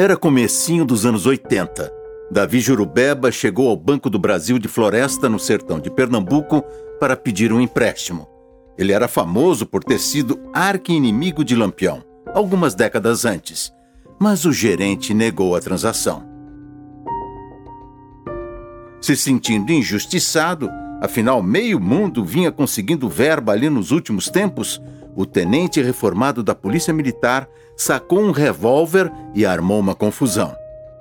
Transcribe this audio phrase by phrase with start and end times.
[0.00, 1.92] Era comecinho dos anos 80.
[2.30, 6.64] Davi Jurubeba chegou ao Banco do Brasil de Floresta, no sertão de Pernambuco,
[6.98, 8.26] para pedir um empréstimo.
[8.78, 12.02] Ele era famoso por ter sido arqui-inimigo de Lampião,
[12.32, 13.70] algumas décadas antes,
[14.18, 16.24] mas o gerente negou a transação.
[19.02, 20.70] Se sentindo injustiçado,
[21.02, 24.80] afinal meio mundo vinha conseguindo verba ali nos últimos tempos,
[25.20, 30.56] o tenente reformado da Polícia Militar sacou um revólver e armou uma confusão.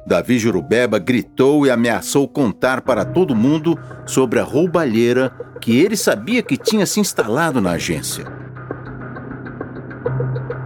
[0.06, 6.44] Davi Jurubeba gritou e ameaçou contar para todo mundo sobre a roubalheira que ele sabia
[6.44, 8.26] que tinha se instalado na agência.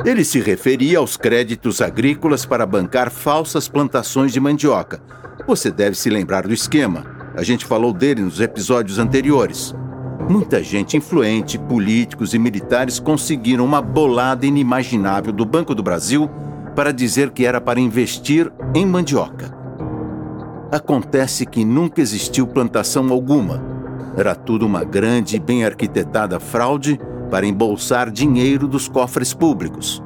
[0.04, 5.00] Ele se referia aos créditos agrícolas para bancar falsas plantações de mandioca.
[5.46, 7.06] Você deve se lembrar do esquema.
[7.36, 9.76] A gente falou dele nos episódios anteriores.
[10.30, 16.30] Muita gente influente, políticos e militares conseguiram uma bolada inimaginável do Banco do Brasil
[16.76, 19.54] para dizer que era para investir em mandioca.
[20.72, 23.62] Acontece que nunca existiu plantação alguma.
[24.16, 30.02] Era tudo uma grande e bem arquitetada fraude para embolsar dinheiro dos cofres públicos.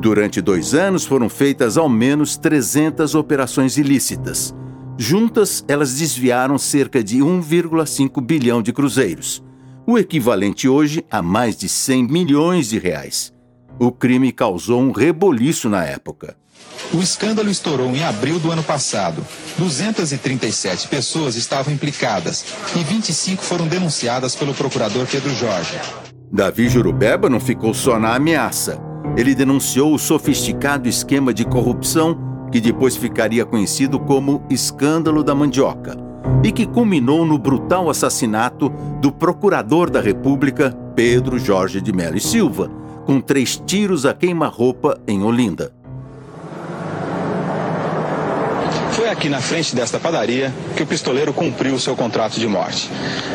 [0.00, 4.54] Durante dois anos foram feitas ao menos 300 operações ilícitas
[4.98, 9.42] Juntas, elas desviaram cerca de 1,5 bilhão de cruzeiros,
[9.86, 13.32] o equivalente hoje a mais de 100 milhões de reais.
[13.80, 16.36] O crime causou um reboliço na época.
[16.92, 19.26] O escândalo estourou em abril do ano passado.
[19.58, 22.44] 237 pessoas estavam implicadas
[22.76, 25.80] e 25 foram denunciadas pelo procurador Pedro Jorge.
[26.30, 28.78] Davi Jurubeba não ficou só na ameaça.
[29.16, 35.96] Ele denunciou o sofisticado esquema de corrupção que depois ficaria conhecido como Escândalo da Mandioca,
[36.44, 38.68] e que culminou no brutal assassinato
[39.00, 42.70] do procurador da República, Pedro Jorge de Mello e Silva,
[43.06, 45.81] com três tiros a queima-roupa em Olinda.
[49.12, 52.90] Aqui na frente desta padaria que o pistoleiro cumpriu seu contrato de morte.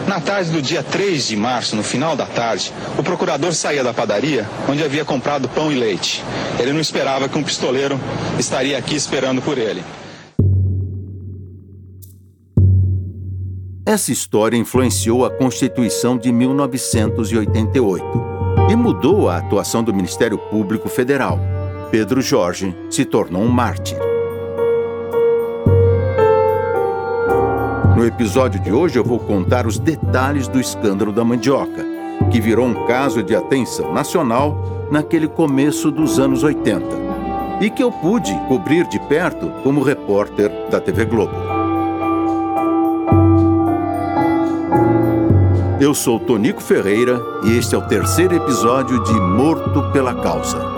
[0.08, 3.94] Na tarde do dia 3 de março, no final da tarde, o procurador saía da
[3.94, 6.24] padaria onde havia comprado pão e leite.
[6.60, 8.00] Ele não esperava que um pistoleiro
[8.38, 9.84] estaria aqui esperando por ele.
[13.86, 18.06] Essa história influenciou a Constituição de 1988
[18.70, 21.40] e mudou a atuação do Ministério Público Federal.
[21.90, 23.98] Pedro Jorge se tornou um mártir.
[27.98, 31.84] No episódio de hoje eu vou contar os detalhes do escândalo da mandioca,
[32.30, 36.86] que virou um caso de atenção nacional naquele começo dos anos 80
[37.60, 41.34] e que eu pude cobrir de perto como repórter da TV Globo.
[45.82, 50.77] Eu sou Tonico Ferreira e este é o terceiro episódio de Morto pela Causa.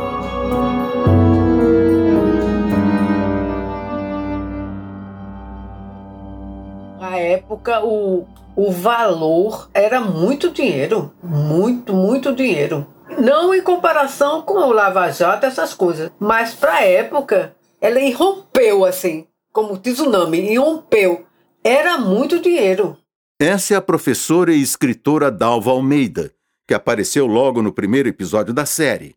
[7.50, 12.86] Época o, o valor era muito dinheiro, muito, muito dinheiro.
[13.18, 18.86] Não em comparação com o Lava Jato, essas coisas, mas para a época ela irrompeu
[18.86, 21.26] assim, como tsunami, irrompeu.
[21.64, 22.96] Era muito dinheiro.
[23.42, 26.32] Essa é a professora e escritora Dalva Almeida,
[26.68, 29.16] que apareceu logo no primeiro episódio da série.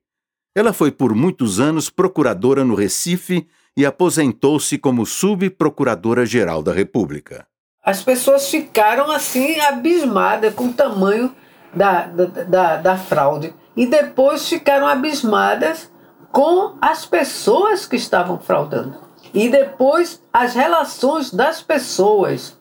[0.56, 7.46] Ela foi por muitos anos procuradora no Recife e aposentou-se como subprocuradora-geral da República
[7.84, 11.34] as pessoas ficaram assim abismadas com o tamanho
[11.74, 13.54] da, da, da, da, fraude.
[13.76, 15.90] E depois ficaram abismadas
[16.30, 19.00] com as pessoas que estavam fraudando.
[19.34, 22.56] E depois as relações das pessoas.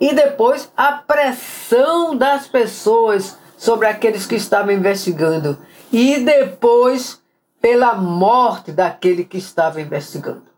[0.00, 5.58] E depois a pressão das pessoas sobre aqueles que estavam investigando.
[5.92, 7.20] E depois
[7.60, 10.49] pela morte daquele que estava investigando.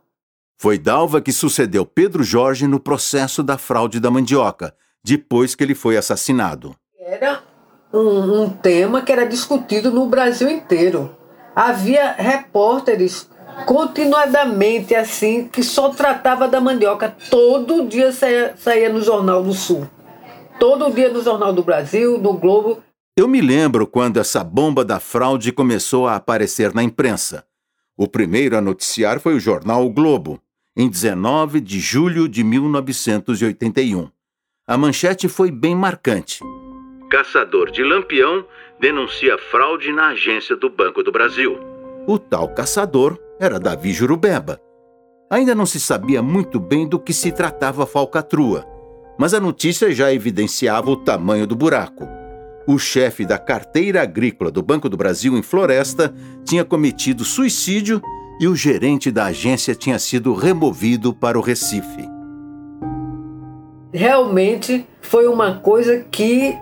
[0.62, 5.74] Foi Dalva que sucedeu Pedro Jorge no processo da fraude da mandioca, depois que ele
[5.74, 6.76] foi assassinado.
[7.00, 7.42] Era
[7.92, 11.16] um, um tema que era discutido no Brasil inteiro.
[11.53, 13.28] Havia repórteres
[13.66, 17.12] continuadamente assim que só tratava da mandioca.
[17.28, 19.88] Todo dia saía, saía no Jornal do Sul.
[20.60, 22.80] Todo dia no Jornal do Brasil, no Globo.
[23.16, 27.44] Eu me lembro quando essa bomba da fraude começou a aparecer na imprensa.
[27.97, 30.41] O primeiro a noticiar foi o jornal o Globo
[30.77, 34.09] em 19 de julho de 1981.
[34.66, 36.41] A manchete foi bem marcante.
[37.10, 38.45] Caçador de Lampião
[38.80, 41.59] denuncia fraude na agência do Banco do Brasil.
[42.07, 44.59] O tal caçador era Davi Jurubeba.
[45.30, 48.66] Ainda não se sabia muito bem do que se tratava a falcatrua,
[49.18, 52.09] mas a notícia já evidenciava o tamanho do buraco.
[52.66, 56.15] O chefe da carteira agrícola do Banco do Brasil em Floresta
[56.45, 58.01] tinha cometido suicídio
[58.42, 62.10] e o gerente da agência tinha sido removido para o Recife.
[63.92, 66.59] Realmente foi uma coisa que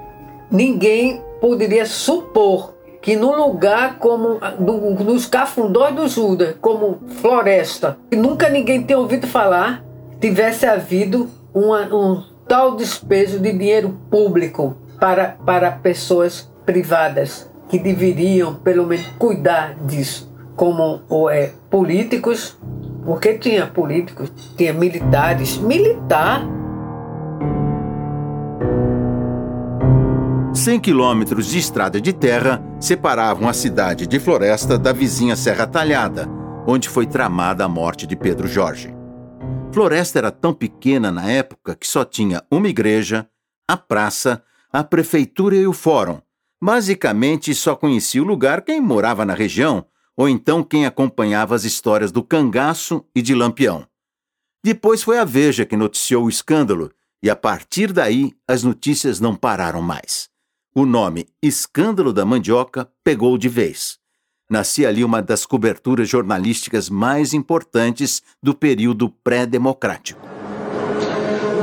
[0.50, 8.17] ninguém poderia supor que num lugar como do, dos cafundós do Judas, como Floresta, que
[8.17, 9.82] nunca ninguém tinha ouvido falar,
[10.21, 18.55] tivesse havido uma, um tal despejo de dinheiro público para, para pessoas privadas que deveriam,
[18.56, 21.00] pelo menos, cuidar disso, como
[21.31, 22.58] é, políticos,
[23.05, 26.44] porque tinha políticos, tinha militares, militar
[30.52, 36.28] 100 quilômetros de estrada de terra separavam a cidade de Floresta da vizinha Serra Talhada,
[36.67, 38.94] onde foi tramada a morte de Pedro Jorge.
[39.72, 43.26] Floresta era tão pequena na época que só tinha uma igreja,
[43.67, 46.20] a praça, a prefeitura e o fórum.
[46.61, 49.87] Basicamente, só conhecia o lugar quem morava na região
[50.20, 53.87] ou então quem acompanhava as histórias do cangaço e de Lampião.
[54.62, 59.34] Depois foi a Veja que noticiou o escândalo e a partir daí as notícias não
[59.34, 60.28] pararam mais.
[60.75, 63.99] O nome Escândalo da Mandioca pegou de vez.
[64.50, 70.40] Nascia ali uma das coberturas jornalísticas mais importantes do período pré-democrático.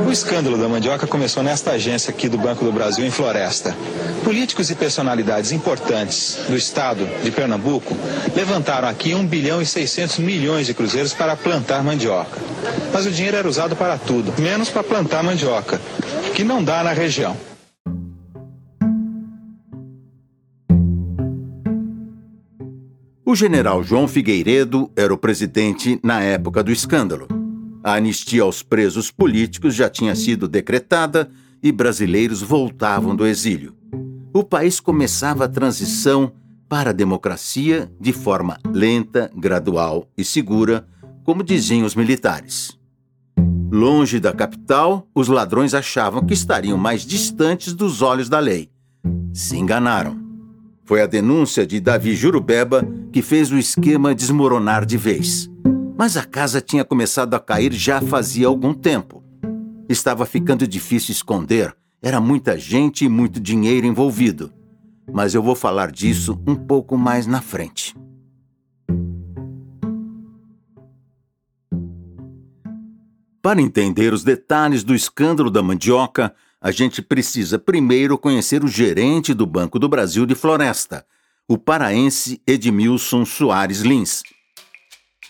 [0.08, 3.76] O escândalo da mandioca começou nesta agência aqui do Banco do Brasil, em Floresta.
[4.24, 7.94] Políticos e personalidades importantes do estado de Pernambuco
[8.34, 12.40] levantaram aqui 1 bilhão e 600 milhões de cruzeiros para plantar mandioca.
[12.90, 15.78] Mas o dinheiro era usado para tudo, menos para plantar mandioca,
[16.34, 17.36] que não dá na região.
[23.26, 27.37] O general João Figueiredo era o presidente na época do escândalo.
[27.82, 31.30] A anistia aos presos políticos já tinha sido decretada
[31.62, 33.74] e brasileiros voltavam do exílio.
[34.32, 36.32] O país começava a transição
[36.68, 40.86] para a democracia de forma lenta, gradual e segura,
[41.24, 42.76] como diziam os militares.
[43.70, 48.70] Longe da capital, os ladrões achavam que estariam mais distantes dos olhos da lei.
[49.32, 50.18] Se enganaram.
[50.84, 55.50] Foi a denúncia de Davi Jurubeba que fez o esquema desmoronar de vez.
[55.98, 59.20] Mas a casa tinha começado a cair já fazia algum tempo.
[59.88, 64.52] Estava ficando difícil esconder, era muita gente e muito dinheiro envolvido.
[65.12, 67.96] Mas eu vou falar disso um pouco mais na frente.
[73.42, 79.34] Para entender os detalhes do escândalo da mandioca, a gente precisa primeiro conhecer o gerente
[79.34, 81.04] do Banco do Brasil de Floresta,
[81.48, 84.22] o paraense Edmilson Soares Lins.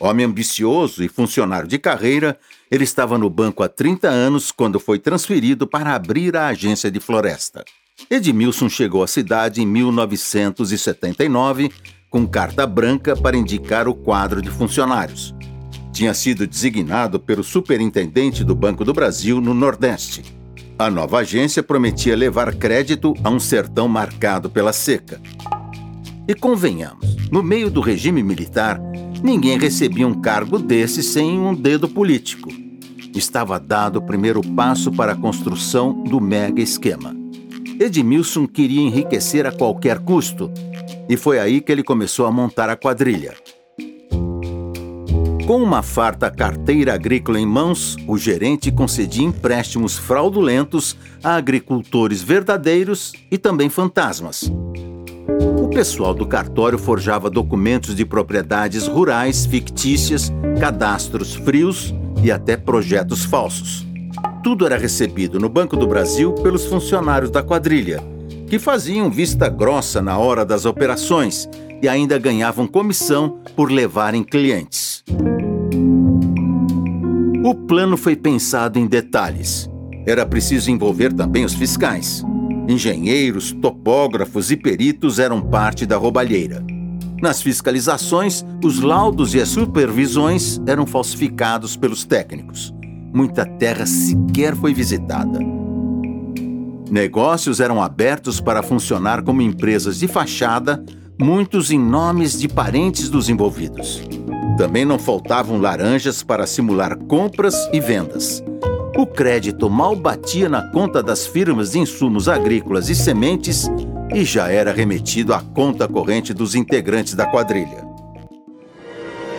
[0.01, 2.39] Homem ambicioso e funcionário de carreira,
[2.71, 7.01] ele estava no banco há 30 anos quando foi transferido para abrir a agência de
[7.01, 7.65] Floresta.
[8.09, 11.73] Edmilson chegou à cidade em 1979
[12.09, 15.35] com carta branca para indicar o quadro de funcionários.
[15.93, 20.23] Tinha sido designado pelo superintendente do Banco do Brasil no Nordeste.
[20.79, 25.21] A nova agência prometia levar crédito a um sertão marcado pela seca.
[26.29, 28.81] E convenhamos, no meio do regime militar,
[29.23, 32.49] ninguém recebia um cargo desse sem um dedo político.
[33.15, 37.17] Estava dado o primeiro passo para a construção do mega esquema.
[37.81, 40.51] Edmilson queria enriquecer a qualquer custo,
[41.09, 43.35] e foi aí que ele começou a montar a quadrilha.
[45.47, 53.13] Com uma farta carteira agrícola em mãos, o gerente concedia empréstimos fraudulentos a agricultores verdadeiros
[53.31, 54.53] e também fantasmas.
[55.69, 63.23] O pessoal do cartório forjava documentos de propriedades rurais fictícias, cadastros frios e até projetos
[63.23, 63.87] falsos.
[64.43, 68.03] Tudo era recebido no Banco do Brasil pelos funcionários da quadrilha,
[68.47, 71.47] que faziam vista grossa na hora das operações
[71.83, 75.05] e ainda ganhavam comissão por levarem clientes.
[77.45, 79.69] O plano foi pensado em detalhes.
[80.07, 82.25] Era preciso envolver também os fiscais.
[82.69, 86.63] Engenheiros, topógrafos e peritos eram parte da roubalheira.
[87.23, 92.75] Nas fiscalizações, os laudos e as supervisões eram falsificados pelos técnicos.
[93.13, 95.41] Muita terra sequer foi visitada.
[96.91, 100.85] Negócios eram abertos para funcionar como empresas de fachada,
[101.19, 104.03] muitos em nomes de parentes dos envolvidos.
[104.59, 108.43] Também não faltavam laranjas para simular compras e vendas.
[108.99, 113.69] O crédito mal batia na conta das firmas de insumos agrícolas e sementes
[114.13, 117.87] e já era remetido à conta corrente dos integrantes da quadrilha.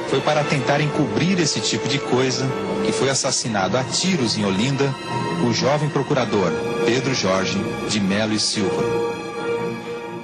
[0.08, 2.46] Foi para tentar encobrir esse tipo de coisa
[2.86, 4.96] que foi assassinado a tiros em Olinda
[5.46, 6.54] o jovem procurador
[6.86, 8.82] Pedro Jorge de Melo e Silva.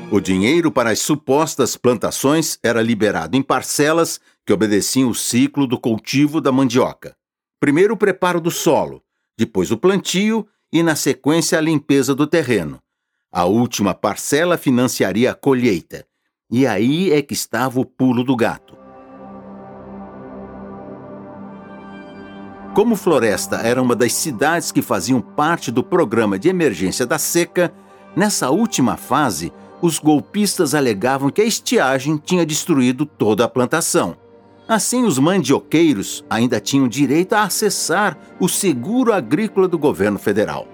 [0.10, 5.78] O dinheiro para as supostas plantações era liberado em parcelas que obedeciam o ciclo do
[5.78, 7.18] cultivo da mandioca.
[7.60, 9.02] Primeiro o preparo do solo,
[9.38, 12.80] depois o plantio e, na sequência, a limpeza do terreno.
[13.32, 16.06] A última parcela financiaria a colheita.
[16.50, 18.78] E aí é que estava o pulo do gato.
[22.74, 27.74] Como Floresta era uma das cidades que faziam parte do programa de emergência da seca,
[28.16, 29.52] nessa última fase,
[29.82, 34.18] os golpistas alegavam que a estiagem tinha destruído toda a plantação.
[34.68, 40.68] Assim, os mandioqueiros ainda tinham direito a acessar o seguro agrícola do governo federal.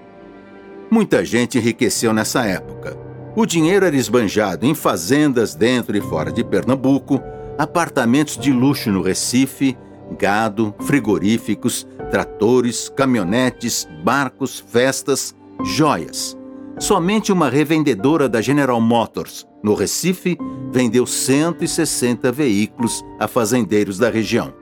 [0.89, 2.97] Muita gente enriqueceu nessa época.
[3.35, 7.21] O dinheiro era esbanjado em fazendas dentro e fora de Pernambuco,
[7.57, 9.77] apartamentos de luxo no Recife,
[10.17, 16.37] gado, frigoríficos, tratores, caminhonetes, barcos, festas, joias.
[16.79, 20.37] Somente uma revendedora da General Motors, no Recife,
[20.71, 24.53] vendeu 160 veículos a fazendeiros da região.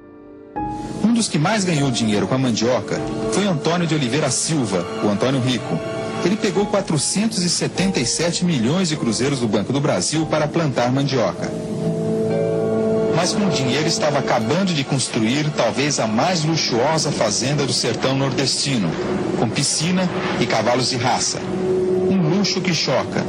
[1.04, 3.00] Um dos que mais ganhou dinheiro com a mandioca
[3.32, 5.80] foi Antônio de Oliveira Silva, o Antônio Rico.
[6.26, 11.50] Ele pegou 477 milhões de cruzeiros do Banco do Brasil para plantar mandioca
[13.20, 18.16] mas com o dinheiro estava acabando de construir talvez a mais luxuosa fazenda do sertão
[18.16, 18.90] nordestino,
[19.38, 21.38] com piscina e cavalos de raça.
[22.10, 23.26] Um luxo que choca,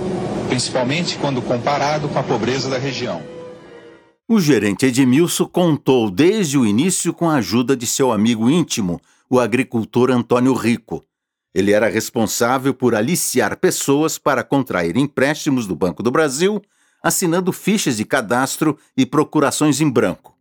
[0.50, 3.22] principalmente quando comparado com a pobreza da região.
[4.28, 9.38] O gerente Edmilson contou desde o início com a ajuda de seu amigo íntimo, o
[9.38, 11.04] agricultor Antônio Rico.
[11.54, 16.60] Ele era responsável por aliciar pessoas para contrair empréstimos do Banco do Brasil
[17.02, 20.36] assinando fichas de cadastro e procurações em branco.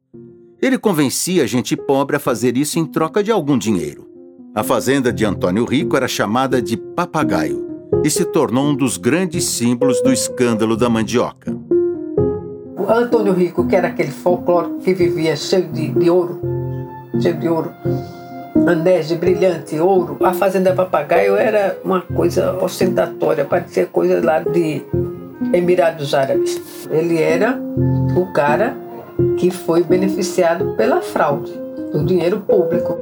[0.61, 4.09] Ele convencia a gente pobre a fazer isso em troca de algum dinheiro.
[4.53, 7.68] A fazenda de Antônio Rico era chamada de Papagaio
[8.03, 11.55] e se tornou um dos grandes símbolos do escândalo da mandioca.
[12.77, 16.39] O Antônio Rico, que era aquele folclore que vivia cheio de, de ouro,
[17.21, 17.71] cheio de ouro,
[18.67, 24.83] anéis de brilhante ouro, a fazenda Papagaio era uma coisa ostentatória, parecia coisa lá de
[25.53, 26.61] Emirados Árabes.
[26.89, 27.59] Ele era
[28.15, 28.75] o cara
[29.37, 31.51] que foi beneficiado pela fraude
[31.91, 32.97] do dinheiro público.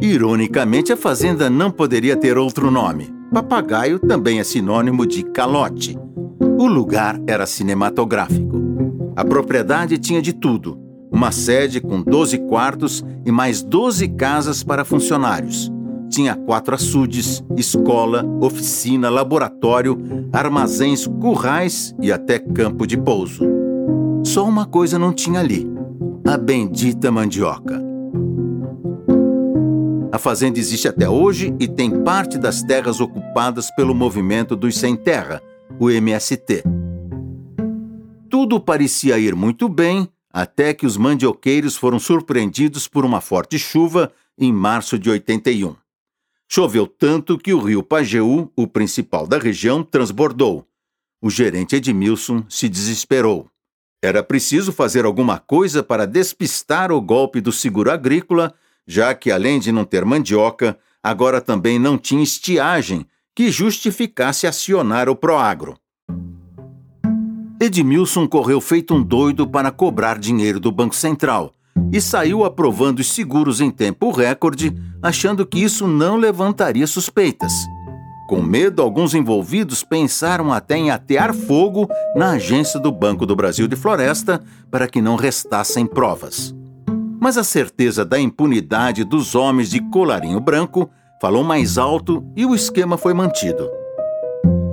[0.00, 3.13] Ironicamente, a fazenda não poderia ter outro nome.
[3.34, 5.98] Papagaio também é sinônimo de calote.
[6.56, 8.62] O lugar era cinematográfico.
[9.16, 10.78] A propriedade tinha de tudo:
[11.10, 15.74] uma sede com 12 quartos e mais 12 casas para funcionários
[16.14, 19.98] tinha quatro açudes, escola, oficina, laboratório,
[20.32, 23.44] armazéns, currais e até campo de pouso.
[24.22, 25.66] Só uma coisa não tinha ali:
[26.24, 27.83] a bendita mandioca.
[30.14, 34.94] A fazenda existe até hoje e tem parte das terras ocupadas pelo movimento dos sem
[34.94, 35.42] terra,
[35.76, 36.62] o MST.
[38.30, 44.12] Tudo parecia ir muito bem até que os mandioqueiros foram surpreendidos por uma forte chuva
[44.38, 45.74] em março de 81.
[46.48, 50.64] Choveu tanto que o rio Pajeú, o principal da região, transbordou.
[51.20, 53.48] O gerente Edmilson se desesperou.
[54.00, 58.54] Era preciso fazer alguma coisa para despistar o golpe do seguro agrícola,
[58.86, 65.08] já que, além de não ter mandioca, agora também não tinha estiagem que justificasse acionar
[65.08, 65.76] o Proagro.
[67.60, 71.52] Edmilson correu feito um doido para cobrar dinheiro do Banco Central
[71.92, 77.52] e saiu aprovando os seguros em tempo recorde, achando que isso não levantaria suspeitas.
[78.28, 83.68] Com medo, alguns envolvidos pensaram até em atear fogo na agência do Banco do Brasil
[83.68, 86.54] de Floresta para que não restassem provas.
[87.24, 90.90] Mas a certeza da impunidade dos homens de colarinho branco
[91.22, 93.70] falou mais alto e o esquema foi mantido.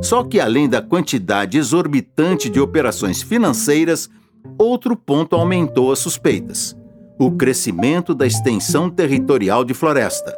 [0.02, 4.10] Só que, além da quantidade exorbitante de operações financeiras,
[4.58, 6.76] outro ponto aumentou as suspeitas
[7.18, 10.36] o crescimento da extensão territorial de floresta.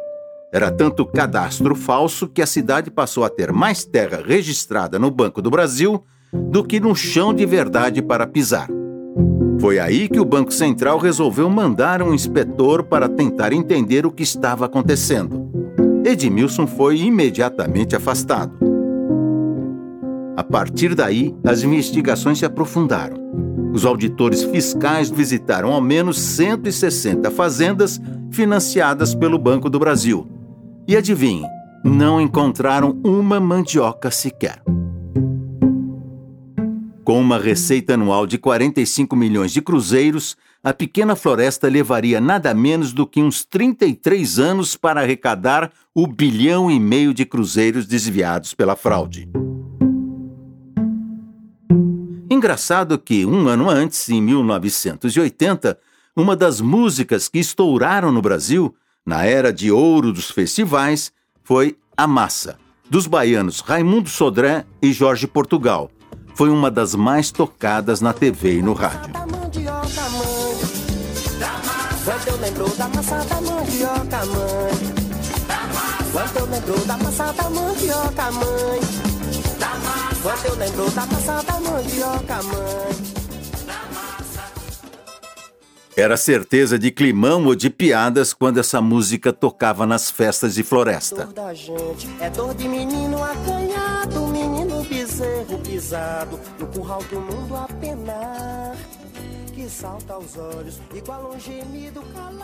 [0.52, 5.42] Era tanto cadastro falso que a cidade passou a ter mais terra registrada no Banco
[5.42, 8.68] do Brasil do que no chão de verdade para pisar.
[9.64, 14.22] Foi aí que o Banco Central resolveu mandar um inspetor para tentar entender o que
[14.22, 15.50] estava acontecendo.
[16.04, 18.52] Edmilson foi imediatamente afastado.
[20.36, 23.16] A partir daí, as investigações se aprofundaram.
[23.72, 27.98] Os auditores fiscais visitaram ao menos 160 fazendas
[28.30, 30.28] financiadas pelo Banco do Brasil.
[30.86, 31.46] E adivinhe,
[31.82, 34.60] não encontraram uma mandioca sequer.
[37.04, 42.94] Com uma receita anual de 45 milhões de cruzeiros, a pequena floresta levaria nada menos
[42.94, 48.74] do que uns 33 anos para arrecadar o bilhão e meio de cruzeiros desviados pela
[48.74, 49.28] fraude.
[52.30, 55.78] Engraçado que, um ano antes, em 1980,
[56.16, 62.06] uma das músicas que estouraram no Brasil, na era de ouro dos festivais, foi A
[62.06, 62.58] Massa,
[62.88, 65.90] dos baianos Raimundo Sodré e Jorge Portugal.
[66.34, 69.12] Foi uma das mais tocadas na TV e no rádio.
[85.96, 91.26] Era certeza de climão ou de piadas quando essa música tocava nas festas de floresta.
[91.26, 94.26] Da gente é dor de menino acanhado,
[95.74, 98.76] pisado, no curral do mundo a penar.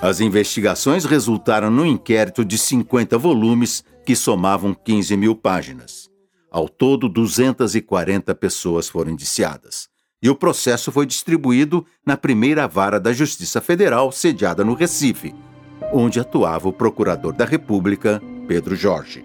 [0.00, 6.08] As investigações resultaram no inquérito de 50 volumes que somavam 15 mil páginas.
[6.50, 9.88] Ao todo, 240 pessoas foram indiciadas.
[10.22, 15.34] E o processo foi distribuído na primeira vara da Justiça Federal, sediada no Recife,
[15.92, 19.24] onde atuava o procurador da República, Pedro Jorge.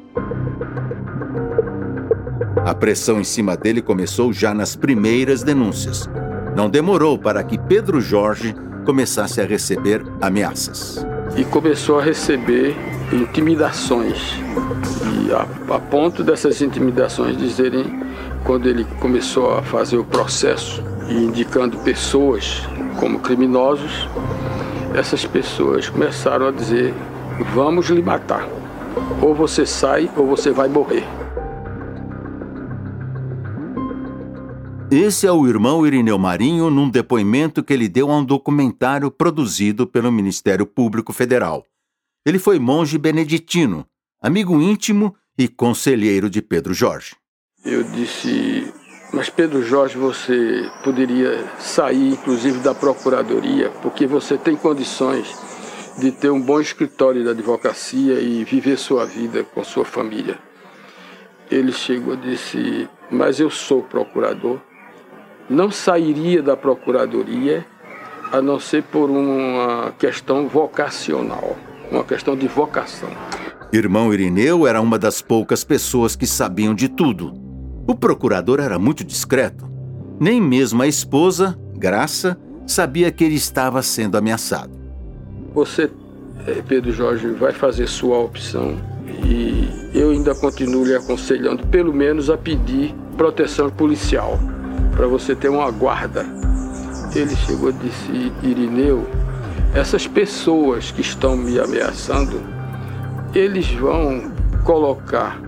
[2.64, 6.10] A pressão em cima dele começou já nas primeiras denúncias.
[6.56, 11.06] Não demorou para que Pedro Jorge começasse a receber ameaças.
[11.36, 12.76] E começou a receber
[13.12, 14.36] intimidações.
[15.28, 18.02] E a, a ponto dessas intimidações dizerem,
[18.44, 22.64] quando ele começou a fazer o processo e indicando pessoas
[23.00, 24.08] como criminosos,
[24.94, 26.94] essas pessoas começaram a dizer:
[27.54, 28.48] vamos lhe matar.
[29.22, 31.04] Ou você sai ou você vai morrer.
[34.98, 39.86] Esse é o irmão Irineu Marinho num depoimento que ele deu a um documentário produzido
[39.86, 41.66] pelo Ministério Público Federal.
[42.26, 43.86] Ele foi monge beneditino,
[44.22, 47.18] amigo íntimo e conselheiro de Pedro Jorge.
[47.66, 48.72] Eu disse,
[49.12, 55.28] mas Pedro Jorge, você poderia sair inclusive da procuradoria, porque você tem condições
[56.00, 60.40] de ter um bom escritório de advocacia e viver sua vida com sua família.
[61.52, 64.62] Ele chegou e disse: Mas eu sou procurador
[65.50, 67.66] não sairia da procuradoria
[68.32, 71.56] a não ser por uma questão vocacional,
[71.92, 73.10] uma questão de vocação.
[73.72, 77.34] Irmão Irineu era uma das poucas pessoas que sabiam de tudo.
[77.88, 79.70] O procurador era muito discreto.
[80.20, 84.72] Nem mesmo a esposa, Graça, sabia que ele estava sendo ameaçado.
[85.54, 85.92] Você,
[86.48, 88.78] eh, Pedro Jorge, vai fazer sua opção
[89.24, 94.40] e eu ainda continuo lhe aconselhando, pelo menos, a pedir proteção policial
[94.96, 96.26] para você ter uma guarda.
[97.14, 99.08] Ele chegou e disse: Irineu,
[99.74, 102.42] essas pessoas que estão me ameaçando,
[103.34, 104.32] eles vão
[104.64, 105.40] colocar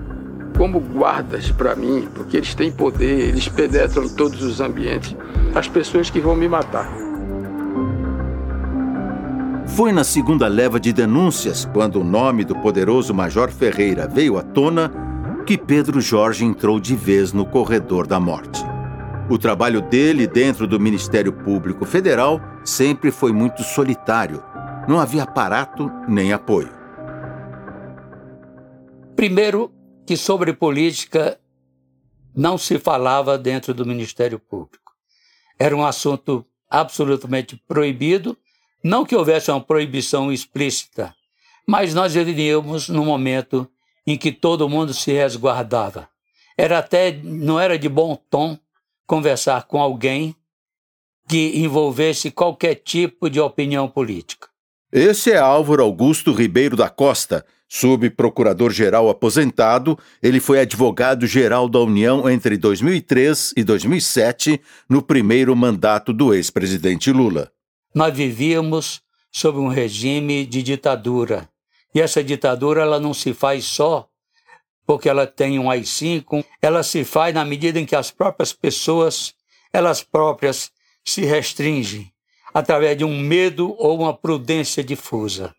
[0.57, 5.15] como guardas para mim, porque eles têm poder, eles penetram em todos os ambientes,
[5.53, 6.89] as pessoas que vão me matar.
[9.67, 14.41] Foi na segunda leva de denúncias, quando o nome do poderoso Major Ferreira veio à
[14.41, 14.91] tona,
[15.45, 18.65] que Pedro Jorge entrou de vez no corredor da morte.
[19.29, 24.41] O trabalho dele dentro do Ministério Público Federal sempre foi muito solitário.
[24.87, 26.71] Não havia aparato nem apoio.
[29.17, 29.69] Primeiro,
[30.05, 31.37] que sobre política
[32.33, 34.93] não se falava dentro do Ministério Público.
[35.59, 38.37] Era um assunto absolutamente proibido,
[38.81, 41.13] não que houvesse uma proibição explícita,
[41.67, 43.69] mas nós vivíamos num momento
[44.05, 46.07] em que todo mundo se resguardava.
[46.57, 48.57] Era até não era de bom tom
[49.07, 50.35] conversar com alguém
[51.27, 54.47] que envolvesse qualquer tipo de opinião política.
[54.91, 59.97] Esse é Álvaro Augusto Ribeiro da Costa, subprocurador-geral aposentado.
[60.23, 67.51] Ele foi advogado-geral da União entre 2003 e 2007, no primeiro mandato do ex-presidente Lula.
[67.93, 71.49] Nós vivíamos sob um regime de ditadura.
[71.93, 74.07] E essa ditadura ela não se faz só
[74.87, 79.33] porque ela tem um AI-5, ela se faz na medida em que as próprias pessoas,
[79.73, 80.71] elas próprias
[81.05, 82.09] se restringem
[82.53, 85.53] através de um medo ou uma prudência difusa.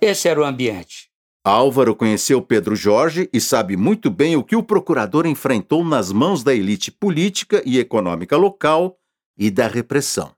[0.00, 1.10] Esse era o ambiente.
[1.44, 6.42] Álvaro conheceu Pedro Jorge e sabe muito bem o que o procurador enfrentou nas mãos
[6.42, 8.96] da elite política e econômica local
[9.36, 10.32] e da repressão.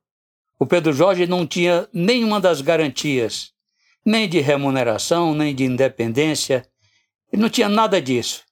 [0.58, 3.52] O Pedro Jorge não tinha nenhuma das garantias,
[4.04, 6.66] nem de remuneração, nem de independência,
[7.34, 8.42] ele não tinha nada disso.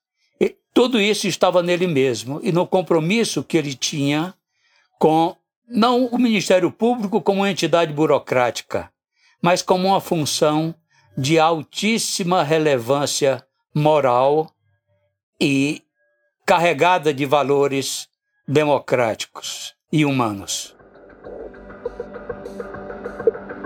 [0.40, 4.34] E tudo isso estava nele mesmo e no compromisso que ele tinha
[4.98, 5.36] com
[5.68, 8.90] não o Ministério Público como entidade burocrática,
[9.40, 10.74] mas como uma função
[11.16, 14.50] de altíssima relevância moral
[15.40, 15.82] e
[16.44, 18.08] carregada de valores
[18.46, 19.74] democráticos.
[19.92, 20.74] e humanos.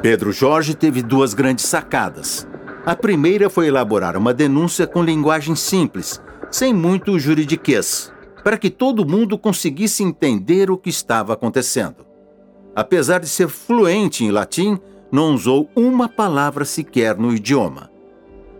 [0.03, 2.47] Pedro Jorge teve duas grandes sacadas.
[2.87, 6.23] A primeira foi elaborar uma denúncia com linguagem simples,
[6.53, 8.13] sem muito juridiquês,
[8.45, 12.07] para que todo mundo conseguisse entender o que estava acontecendo.
[12.77, 14.79] Apesar de ser fluente em latim,
[15.11, 17.91] não usou uma palavra sequer no idioma.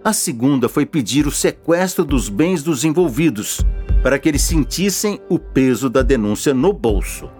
[0.03, 3.61] A segunda foi pedir o sequestro dos bens dos envolvidos,
[4.03, 7.31] para que eles sentissem o peso da denúncia no bolso.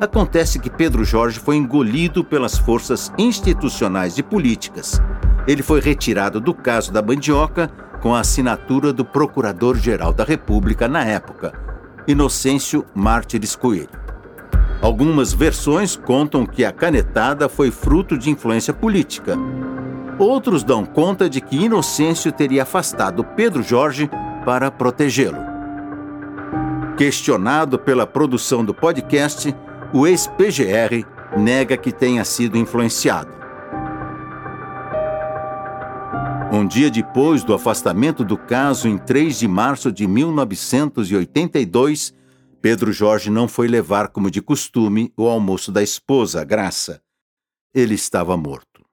[0.00, 4.98] Acontece que Pedro Jorge foi engolido pelas forças institucionais e políticas.
[5.46, 11.04] Ele foi retirado do caso da Bandioca com a assinatura do Procurador-Geral da República na
[11.04, 11.52] época,
[12.08, 14.00] Inocêncio Mártires Coelho.
[14.80, 19.36] Algumas versões contam que a canetada foi fruto de influência política.
[20.18, 24.10] Outros dão conta de que Inocêncio teria afastado Pedro Jorge
[24.46, 25.50] para protegê-lo.
[26.96, 29.54] Questionado pela produção do podcast,
[29.92, 31.04] o ex-PGR
[31.36, 33.38] nega que tenha sido influenciado.
[36.52, 42.12] Um dia depois do afastamento do caso, em 3 de março de 1982,
[42.60, 47.00] Pedro Jorge não foi levar, como de costume, o almoço da esposa, Graça.
[47.72, 48.84] Ele estava morto.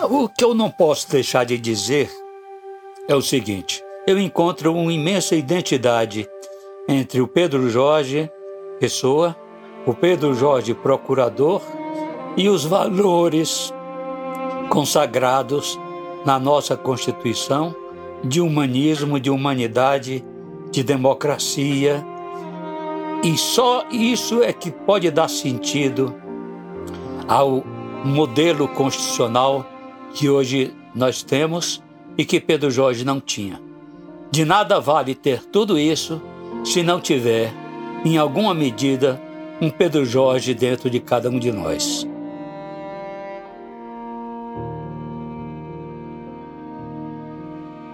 [0.00, 2.10] O que eu não posso deixar de dizer
[3.08, 6.28] é o seguinte: eu encontro uma imensa identidade
[6.88, 8.30] entre o Pedro Jorge,
[8.80, 9.36] pessoa,
[9.86, 11.60] o Pedro Jorge, procurador,
[12.36, 13.72] e os valores
[14.68, 15.78] consagrados
[16.24, 17.74] na nossa Constituição
[18.24, 20.24] de humanismo, de humanidade,
[20.70, 22.04] de democracia.
[23.22, 26.14] E só isso é que pode dar sentido
[27.28, 27.62] ao
[28.04, 29.66] modelo constitucional
[30.14, 31.82] que hoje nós temos
[32.16, 33.60] e que Pedro Jorge não tinha.
[34.30, 36.20] De nada vale ter tudo isso
[36.64, 37.52] se não tiver,
[38.04, 39.20] em alguma medida,
[39.60, 42.06] um Pedro Jorge dentro de cada um de nós.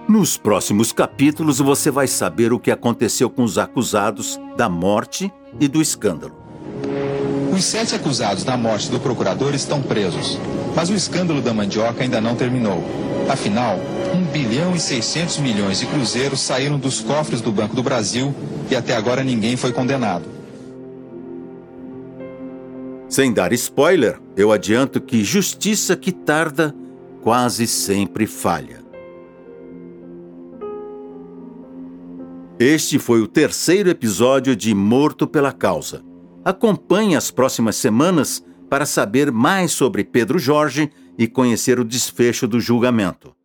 [0.07, 5.67] Nos próximos capítulos você vai saber o que aconteceu com os acusados da morte e
[5.67, 6.35] do escândalo.
[7.53, 10.39] Os sete acusados da morte do procurador estão presos,
[10.75, 12.83] mas o escândalo da mandioca ainda não terminou.
[13.29, 13.77] Afinal,
[14.11, 18.33] 1 bilhão e 600 milhões de cruzeiros saíram dos cofres do Banco do Brasil
[18.71, 20.25] e até agora ninguém foi condenado.
[23.07, 26.73] Sem dar spoiler, eu adianto que justiça que tarda
[27.21, 28.79] quase sempre falha.
[32.59, 36.01] Este foi o terceiro episódio de Morto pela Causa.
[36.43, 42.59] Acompanhe as próximas semanas para saber mais sobre Pedro Jorge e conhecer o desfecho do
[42.59, 43.35] julgamento.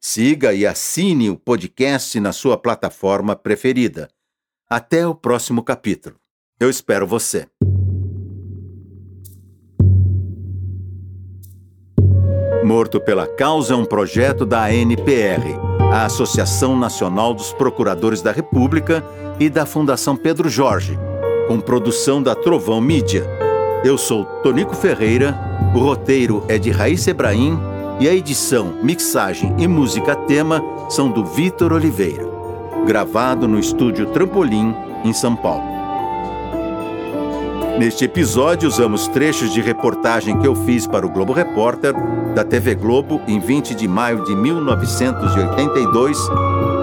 [0.00, 4.08] Siga e assine o podcast na sua plataforma preferida.
[4.68, 6.16] Até o próximo capítulo.
[6.58, 7.46] Eu espero você.
[12.64, 15.58] Morto pela Causa é um projeto da ANPR,
[15.92, 19.04] a Associação Nacional dos Procuradores da República
[19.38, 20.96] e da Fundação Pedro Jorge,
[21.48, 23.41] com produção da Trovão Mídia.
[23.84, 25.34] Eu sou Tonico Ferreira,
[25.74, 27.58] o roteiro é de Raíssa Ebrahim
[27.98, 32.32] e a edição, mixagem e música tema são do Vitor Oliveira
[32.84, 35.64] gravado no estúdio Trampolim, em São Paulo.
[37.78, 41.94] Neste episódio, usamos trechos de reportagem que eu fiz para o Globo Repórter,
[42.34, 46.18] da TV Globo, em 20 de maio de 1982,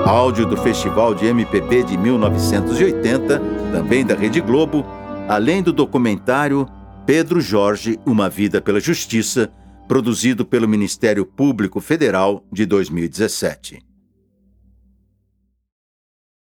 [0.06, 4.86] áudio do Festival de MPB de 1980, também da Rede Globo,
[5.28, 6.68] além do documentário
[7.06, 9.52] Pedro Jorge Uma Vida pela Justiça,
[9.88, 13.89] produzido pelo Ministério Público Federal de 2017.